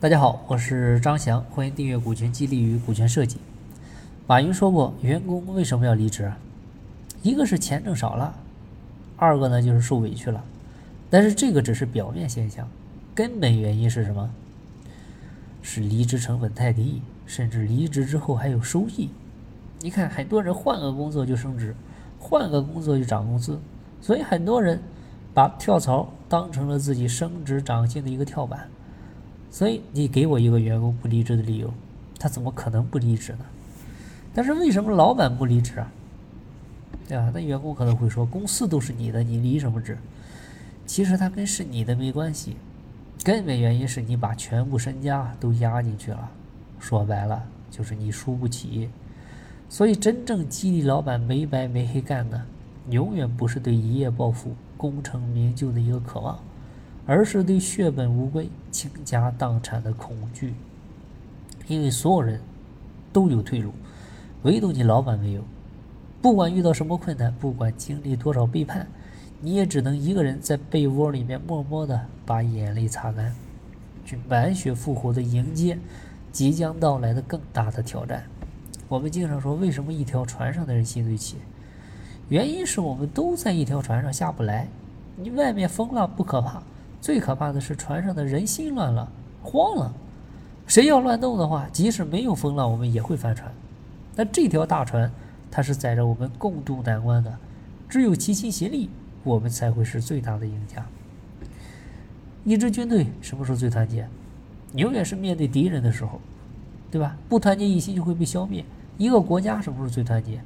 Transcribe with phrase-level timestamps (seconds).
[0.00, 3.36] 大家好，我是张翔，欢迎订阅股权激励与股权设计。
[4.26, 6.32] 马云说过，员工为什么要离职？
[7.22, 8.34] 一个是钱挣少了，
[9.18, 10.42] 二个呢就是受委屈了。
[11.10, 12.66] 但是这个只是表面现象，
[13.14, 14.30] 根本原因是什么？
[15.60, 19.10] 是离职成本太低，甚至离职之后还有收益。
[19.80, 21.76] 你看，很多人换个工作就升职，
[22.18, 23.60] 换个工作就涨工资，
[24.00, 24.80] 所以很多人
[25.34, 28.66] 把跳槽当成了自己升职涨薪的一个跳板。
[29.50, 31.72] 所以你给我一个员工不离职的理由，
[32.18, 33.44] 他怎么可能不离职呢？
[34.32, 35.92] 但是为什么老板不离职啊？
[37.08, 37.30] 对吧？
[37.34, 39.98] 那员工可能会说，公司都是你的，你离什么职？
[40.86, 42.56] 其实他跟是你的没关系，
[43.24, 46.30] 根本原因是你把全部身家都压进去了。
[46.78, 48.88] 说白了就是你输不起。
[49.68, 52.40] 所以真正激励老板没白没黑干的，
[52.88, 56.38] 永远不是对一夜暴富、功成名就的一个渴望。
[57.10, 60.54] 而是对血本无归、倾家荡产的恐惧，
[61.66, 62.40] 因为所有人
[63.12, 63.72] 都有退路，
[64.44, 65.42] 唯独你老板没有。
[66.22, 68.86] 不管遇到什么困难，不管经历多少背叛，
[69.40, 73.34] 你也只能一个人在被窝里面默默的把眼泪擦干，
[74.04, 75.76] 去满血复活的迎接
[76.30, 78.22] 即将到来的更大的挑战。
[78.86, 81.38] 我们经常说，为什么一条船上的人心最齐？
[82.28, 84.68] 原因是我们都在一条船上下不来。
[85.16, 86.62] 你外面风浪不可怕。
[87.00, 89.10] 最可怕的是船上的人心乱了，
[89.42, 89.92] 慌了。
[90.66, 93.50] 谁要乱动的话，即使没有风浪，我们也会翻船。
[94.14, 95.10] 那这条大船，
[95.50, 97.38] 它是载着我们共度难关的，
[97.88, 98.90] 只有齐心协力，
[99.24, 100.86] 我们才会是最大的赢家。
[102.44, 104.06] 一支军队什么时候最团结？
[104.74, 106.20] 永远是面对敌人的时候，
[106.90, 107.16] 对吧？
[107.28, 108.64] 不团结一心就会被消灭。
[108.96, 110.40] 一个国家什么时候最团结？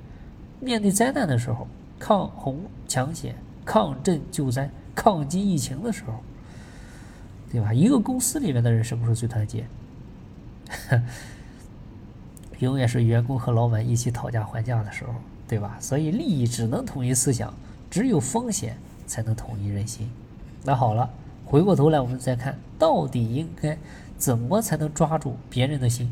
[0.61, 1.67] 面对灾难的时候，
[1.99, 6.15] 抗洪抢险、抗震救灾、抗击疫情的时候。
[7.55, 7.73] 对吧？
[7.73, 9.65] 一个公司里面的人什么时候最团结？
[12.59, 15.15] 永远是员工和老板一起讨价还价的时候，
[15.47, 15.77] 对吧？
[15.81, 17.55] 所以利益只能统一思想，
[17.89, 18.77] 只有风险
[19.07, 20.11] 才能统一人心。
[20.65, 21.09] 那好了，
[21.45, 23.79] 回过头来我们再看，到底应该
[24.19, 26.11] 怎么才能抓住别人的心？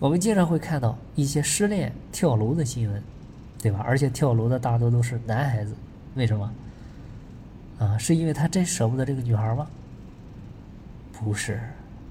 [0.00, 3.00] 我们经常会看到一些失恋跳楼的新闻，
[3.62, 3.84] 对吧？
[3.86, 5.76] 而且跳楼的大多都是男孩子，
[6.16, 6.52] 为什么？
[7.78, 9.68] 啊，是因为他真舍不得这个女孩吗？
[11.18, 11.58] 不是，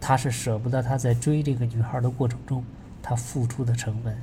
[0.01, 2.63] 他是舍不得他在追这个女孩的过程中
[3.03, 4.17] 他付出的成本。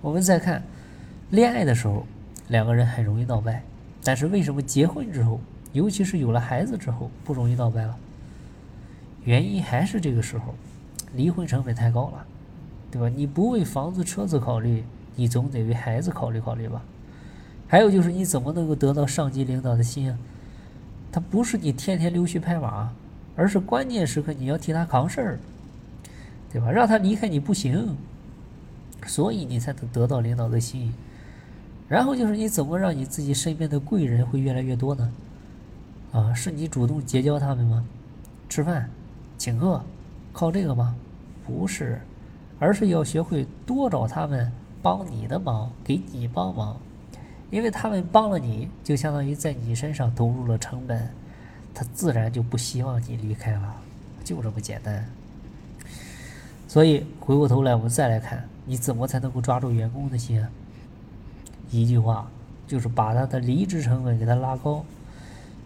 [0.00, 0.62] 我们再看，
[1.30, 2.06] 恋爱的时候
[2.48, 3.62] 两个人很容易闹掰，
[4.02, 5.38] 但是为什么结婚之后，
[5.72, 7.94] 尤其是有了孩子之后不容易闹掰了？
[9.24, 10.54] 原因还是这个时候
[11.14, 12.26] 离婚成本太高了，
[12.90, 13.08] 对吧？
[13.14, 14.84] 你不为房子车子考虑，
[15.14, 16.82] 你总得为孩子考虑考虑吧？
[17.68, 20.18] 还有就是你怎么能够得到上级领导的心啊？
[21.12, 22.92] 他不是你天天溜须拍马，
[23.36, 25.38] 而是关键时刻你要替他扛事儿，
[26.52, 26.70] 对吧？
[26.70, 27.96] 让他离开你不行，
[29.06, 30.92] 所以你才能得到领导的心。
[31.88, 35.12] 然后就是你怎么让你自己身边的贵人会越来越多呢？
[36.12, 37.84] 啊，是你主动结交他们吗？
[38.48, 38.88] 吃饭、
[39.36, 39.82] 请客，
[40.32, 40.94] 靠这个吗？
[41.46, 42.00] 不是，
[42.58, 46.76] 而是要学会多找他们帮你的忙，给你帮忙。
[47.50, 51.08] 因为他们帮了你，就相当于在你身上投入了成本，
[51.74, 53.74] 他自然就不希望你离开了，
[54.22, 55.04] 就这么简单。
[56.68, 60.48] 所以回过头来，我们再来看，你怎么才能够抓住员工的心啊？
[61.70, 62.30] 一句话，
[62.66, 64.84] 就是把他的离职成本给他拉高。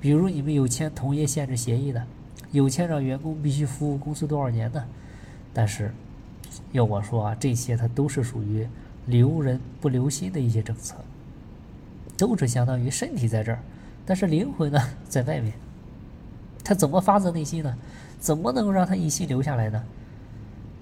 [0.00, 2.02] 比如你们有签同业限制协议的，
[2.50, 4.84] 有签让员工必须服务公司多少年的，
[5.52, 5.92] 但是
[6.72, 8.66] 要我说啊，这些它都是属于
[9.06, 10.94] 留人不留心的一些政策。
[12.16, 13.60] 都是相当于身体在这儿，
[14.04, 15.52] 但是灵魂呢在外面。
[16.68, 17.74] 他怎么发自内心呢？
[18.20, 19.82] 怎么能够让他一心留下来呢？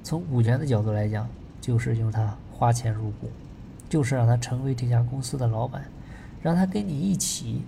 [0.02, 1.28] 从股权的角度来讲，
[1.60, 3.30] 就是用他花钱入股，
[3.88, 5.84] 就是让他成为这家公司的老板，
[6.42, 7.62] 让他跟你一起，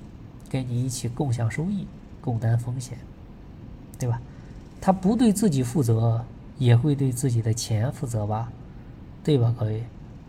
[0.51, 1.87] 跟你一起共享收益，
[2.21, 2.99] 共担风险，
[4.01, 4.21] 对吧？
[4.81, 6.25] 他不对自己负责，
[6.59, 8.51] 也会对自己的钱负责吧？
[9.23, 9.85] 对吧，各位？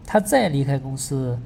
[0.05, 1.39] 他再离开公司。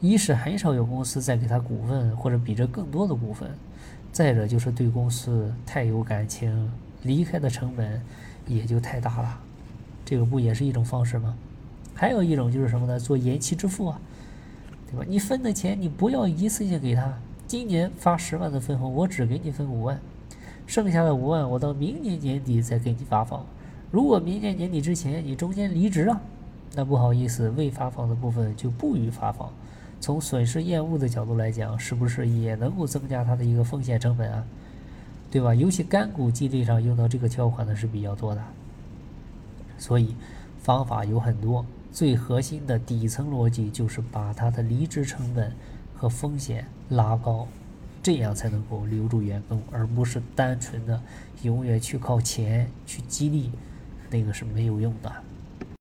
[0.00, 3.48] 一是很少有公司再给他股份或者比这更多的股份，
[4.14, 6.70] 再者就是对公司太有感情，
[7.02, 8.00] 离开的成本
[8.46, 9.40] 也就太大了，
[10.04, 11.36] 这个不也是一种方式吗？
[11.94, 12.96] 还有一种就是什么呢？
[12.96, 14.00] 做延期支付啊，
[14.88, 15.04] 对吧？
[15.08, 17.12] 你分的钱你不要一次性给他，
[17.48, 19.98] 今年发十万的分红，我只给你分五万，
[20.64, 23.44] 剩下的五万我到明年年底再给你发放。
[23.90, 26.20] 如果明年年底之前你中间离职了，
[26.76, 29.52] 那不好意思，未发放的部分就不予发放。
[30.04, 34.44] 从损失厌恶的角度来讲，是不是也能够增加它的一个风险成本啊？
[35.30, 35.54] 对吧？
[35.54, 38.44] 尤其干股激励上用到这个条款的是比较多的。
[39.78, 40.14] 所以
[40.60, 45.50] 方法有很多，最核心的底层逻辑就是把它的离职成本
[45.96, 47.48] 和风险拉高，
[48.02, 51.00] 这样才能够留住员工，而不是单纯的
[51.40, 53.50] 永远去靠钱去激励，
[54.10, 55.10] 那个是没有用的。